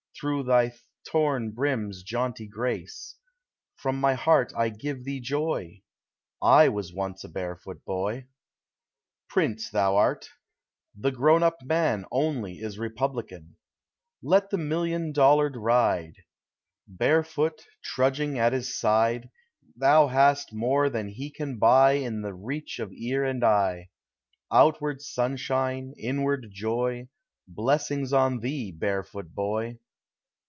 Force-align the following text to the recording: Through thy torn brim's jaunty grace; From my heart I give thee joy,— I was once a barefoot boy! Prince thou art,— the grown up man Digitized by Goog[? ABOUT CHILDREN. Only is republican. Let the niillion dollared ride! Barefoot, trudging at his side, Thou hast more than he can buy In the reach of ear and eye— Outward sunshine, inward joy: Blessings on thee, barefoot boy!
Through 0.19 0.43
thy 0.43 0.73
torn 1.09 1.49
brim's 1.49 2.03
jaunty 2.03 2.45
grace; 2.45 3.15
From 3.77 3.99
my 3.99 4.13
heart 4.13 4.53
I 4.55 4.69
give 4.69 5.03
thee 5.03 5.19
joy,— 5.19 5.81
I 6.59 6.69
was 6.69 6.93
once 6.93 7.23
a 7.23 7.27
barefoot 7.29 7.83
boy! 7.85 8.27
Prince 9.29 9.71
thou 9.71 9.95
art,— 9.95 10.29
the 10.95 11.09
grown 11.11 11.41
up 11.41 11.63
man 11.63 12.03
Digitized 12.03 12.03
by 12.03 12.03
Goog[? 12.03 12.03
ABOUT 12.11 12.17
CHILDREN. 12.19 12.35
Only 12.37 12.59
is 12.59 12.77
republican. 12.77 13.55
Let 14.21 14.49
the 14.51 14.57
niillion 14.57 15.11
dollared 15.11 15.55
ride! 15.55 16.17
Barefoot, 16.87 17.65
trudging 17.83 18.37
at 18.37 18.53
his 18.53 18.77
side, 18.77 19.31
Thou 19.75 20.05
hast 20.05 20.53
more 20.53 20.91
than 20.91 21.07
he 21.07 21.31
can 21.31 21.57
buy 21.57 21.93
In 21.93 22.21
the 22.21 22.35
reach 22.35 22.77
of 22.77 22.93
ear 22.93 23.23
and 23.25 23.43
eye— 23.43 23.89
Outward 24.51 25.01
sunshine, 25.01 25.95
inward 25.97 26.51
joy: 26.51 27.07
Blessings 27.47 28.13
on 28.13 28.41
thee, 28.41 28.71
barefoot 28.71 29.33
boy! 29.33 29.79